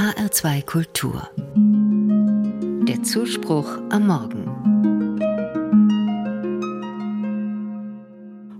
HR2 0.00 0.64
Kultur. 0.64 1.28
Der 2.88 3.02
Zuspruch 3.02 3.68
am 3.90 4.06
Morgen. 4.06 4.46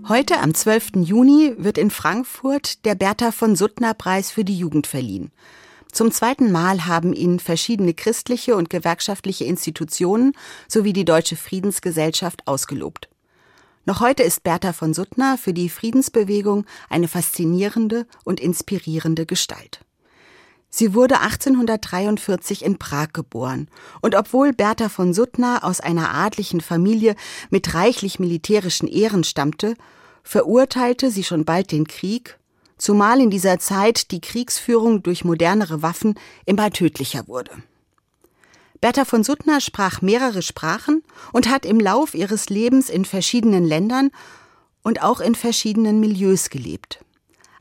Heute 0.07 0.39
am 0.39 0.53
12. 0.53 0.97
Juni 0.97 1.55
wird 1.57 1.79
in 1.79 1.89
Frankfurt 1.89 2.85
der 2.85 2.93
Bertha 2.93 3.31
von 3.31 3.55
Suttner 3.55 3.95
Preis 3.95 4.29
für 4.29 4.45
die 4.45 4.55
Jugend 4.55 4.85
verliehen. 4.85 5.31
Zum 5.91 6.11
zweiten 6.11 6.51
Mal 6.51 6.85
haben 6.85 7.11
ihn 7.11 7.39
verschiedene 7.39 7.95
christliche 7.95 8.55
und 8.55 8.69
gewerkschaftliche 8.69 9.45
Institutionen 9.45 10.33
sowie 10.67 10.93
die 10.93 11.05
Deutsche 11.05 11.37
Friedensgesellschaft 11.37 12.45
ausgelobt. 12.45 13.09
Noch 13.87 13.99
heute 13.99 14.21
ist 14.21 14.43
Bertha 14.43 14.73
von 14.73 14.93
Suttner 14.93 15.39
für 15.39 15.53
die 15.55 15.69
Friedensbewegung 15.69 16.67
eine 16.87 17.07
faszinierende 17.07 18.05
und 18.25 18.39
inspirierende 18.39 19.25
Gestalt. 19.25 19.83
Sie 20.73 20.93
wurde 20.93 21.19
1843 21.19 22.63
in 22.63 22.79
Prag 22.79 23.09
geboren, 23.11 23.67
und 24.01 24.15
obwohl 24.15 24.53
Bertha 24.53 24.87
von 24.87 25.13
Suttner 25.13 25.63
aus 25.63 25.81
einer 25.81 26.13
adlichen 26.13 26.61
Familie 26.61 27.15
mit 27.49 27.73
reichlich 27.73 28.19
militärischen 28.19 28.87
Ehren 28.87 29.25
stammte, 29.25 29.75
verurteilte 30.23 31.11
sie 31.11 31.25
schon 31.25 31.43
bald 31.43 31.73
den 31.73 31.87
Krieg, 31.87 32.39
zumal 32.77 33.19
in 33.19 33.29
dieser 33.29 33.59
Zeit 33.59 34.11
die 34.11 34.21
Kriegsführung 34.21 35.03
durch 35.03 35.25
modernere 35.25 35.81
Waffen 35.81 36.15
immer 36.45 36.71
tödlicher 36.71 37.27
wurde. 37.27 37.51
Bertha 38.79 39.03
von 39.05 39.23
Suttner 39.23 39.59
sprach 39.61 40.01
mehrere 40.01 40.41
Sprachen 40.41 41.03
und 41.33 41.49
hat 41.49 41.65
im 41.65 41.79
Lauf 41.79 42.15
ihres 42.15 42.49
Lebens 42.49 42.89
in 42.89 43.05
verschiedenen 43.05 43.65
Ländern 43.65 44.09
und 44.83 45.03
auch 45.03 45.19
in 45.19 45.35
verschiedenen 45.35 45.99
Milieus 45.99 46.49
gelebt. 46.49 47.03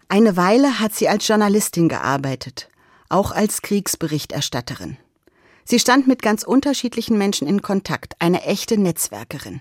Eine 0.08 0.36
Weile 0.36 0.80
hat 0.80 0.95
sie 0.95 1.08
als 1.08 1.28
Journalistin 1.28 1.88
gearbeitet, 1.88 2.70
auch 3.10 3.32
als 3.32 3.62
Kriegsberichterstatterin. 3.62 4.96
Sie 5.64 5.78
stand 5.78 6.06
mit 6.06 6.22
ganz 6.22 6.42
unterschiedlichen 6.42 7.19
Menschen 7.19 7.47
in 7.47 7.62
Kontakt, 7.62 8.14
eine 8.19 8.42
echte 8.42 8.78
Netzwerkerin. 8.78 9.61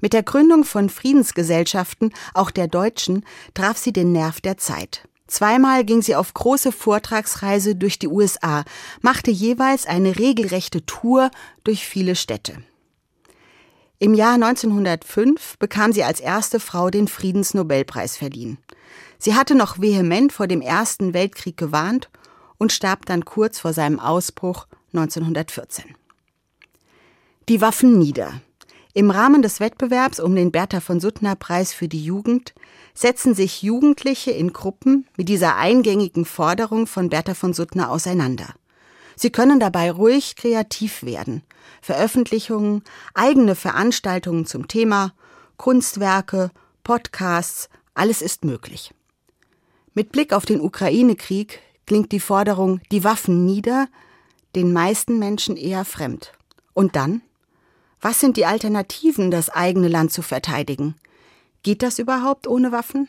Mit 0.00 0.12
der 0.12 0.22
Gründung 0.22 0.64
von 0.64 0.90
Friedensgesellschaften, 0.90 2.12
auch 2.34 2.50
der 2.50 2.68
deutschen, 2.68 3.24
traf 3.54 3.78
sie 3.78 3.92
den 3.92 4.12
Nerv 4.12 4.40
der 4.40 4.58
Zeit. 4.58 5.08
Zweimal 5.26 5.84
ging 5.84 6.02
sie 6.02 6.14
auf 6.14 6.34
große 6.34 6.70
Vortragsreise 6.70 7.74
durch 7.74 7.98
die 7.98 8.08
USA, 8.08 8.64
machte 9.00 9.30
jeweils 9.30 9.86
eine 9.86 10.18
regelrechte 10.18 10.84
Tour 10.86 11.30
durch 11.64 11.86
viele 11.86 12.14
Städte. 12.14 12.62
Im 13.98 14.12
Jahr 14.12 14.34
1905 14.34 15.58
bekam 15.58 15.92
sie 15.92 16.04
als 16.04 16.20
erste 16.20 16.60
Frau 16.60 16.90
den 16.90 17.08
Friedensnobelpreis 17.08 18.16
verliehen. 18.16 18.58
Sie 19.18 19.34
hatte 19.34 19.54
noch 19.54 19.80
vehement 19.80 20.32
vor 20.32 20.46
dem 20.46 20.60
Ersten 20.60 21.14
Weltkrieg 21.14 21.56
gewarnt 21.56 22.10
und 22.58 22.72
starb 22.72 23.06
dann 23.06 23.24
kurz 23.24 23.58
vor 23.58 23.72
seinem 23.72 24.00
Ausbruch 24.00 24.66
1914. 24.92 25.94
Die 27.48 27.60
Waffen 27.60 27.98
nieder. 27.98 28.40
Im 28.92 29.10
Rahmen 29.10 29.42
des 29.42 29.60
Wettbewerbs 29.60 30.20
um 30.20 30.34
den 30.34 30.50
Bertha 30.50 30.80
von 30.80 31.00
Suttner 31.00 31.36
Preis 31.36 31.72
für 31.72 31.86
die 31.86 32.02
Jugend 32.02 32.54
setzen 32.94 33.34
sich 33.34 33.62
Jugendliche 33.62 34.30
in 34.30 34.54
Gruppen 34.54 35.06
mit 35.16 35.28
dieser 35.28 35.56
eingängigen 35.56 36.24
Forderung 36.24 36.86
von 36.86 37.10
Bertha 37.10 37.34
von 37.34 37.52
Suttner 37.52 37.90
auseinander. 37.90 38.54
Sie 39.14 39.30
können 39.30 39.60
dabei 39.60 39.90
ruhig 39.90 40.36
kreativ 40.36 41.02
werden. 41.02 41.42
Veröffentlichungen, 41.82 42.82
eigene 43.14 43.54
Veranstaltungen 43.54 44.46
zum 44.46 44.66
Thema, 44.66 45.12
Kunstwerke, 45.56 46.50
Podcasts, 46.82 47.68
alles 47.94 48.22
ist 48.22 48.44
möglich. 48.44 48.94
Mit 49.94 50.12
Blick 50.12 50.32
auf 50.32 50.46
den 50.46 50.60
Ukraine-Krieg 50.60 51.60
klingt 51.86 52.12
die 52.12 52.20
Forderung 52.20 52.80
die 52.90 53.04
Waffen 53.04 53.44
nieder 53.44 53.88
den 54.54 54.72
meisten 54.72 55.18
Menschen 55.18 55.56
eher 55.56 55.84
fremd. 55.84 56.32
Und 56.74 56.96
dann? 56.96 57.22
Was 58.00 58.20
sind 58.20 58.36
die 58.36 58.46
Alternativen, 58.46 59.30
das 59.30 59.48
eigene 59.48 59.88
Land 59.88 60.12
zu 60.12 60.22
verteidigen? 60.22 60.96
Geht 61.62 61.82
das 61.82 61.98
überhaupt 61.98 62.46
ohne 62.46 62.72
Waffen? 62.72 63.08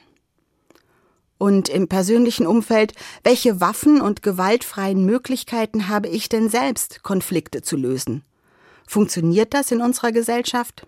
Und 1.37 1.69
im 1.69 1.87
persönlichen 1.87 2.47
Umfeld, 2.47 2.93
welche 3.23 3.61
Waffen 3.61 4.01
und 4.01 4.23
gewaltfreien 4.23 5.05
Möglichkeiten 5.05 5.87
habe 5.87 6.07
ich 6.07 6.29
denn 6.29 6.49
selbst, 6.49 7.03
Konflikte 7.03 7.61
zu 7.61 7.77
lösen? 7.77 8.23
Funktioniert 8.87 9.53
das 9.53 9.71
in 9.71 9.81
unserer 9.81 10.11
Gesellschaft? 10.11 10.87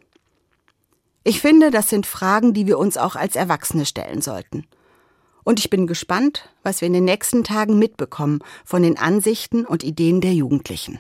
Ich 1.24 1.42
finde, 1.42 1.70
das 1.70 1.90
sind 1.90 2.06
Fragen, 2.06 2.54
die 2.54 2.66
wir 2.66 2.80
uns 2.80 2.98
auch 2.98 3.16
als 3.16 3.36
Erwachsene 3.36 3.86
stellen 3.86 4.22
sollten. 4.22 4.66
Und 5.50 5.60
ich 5.60 5.72
bin 5.72 5.88
gespannt, 5.88 6.48
was 6.62 6.80
wir 6.80 6.86
in 6.86 6.94
den 6.94 7.06
nächsten 7.06 7.44
Tagen 7.44 7.80
mitbekommen 7.80 8.38
von 8.64 8.84
den 8.84 9.00
Ansichten 9.00 9.66
und 9.66 9.84
Ideen 9.84 10.22
der 10.22 10.36
Jugendlichen. 10.36 11.00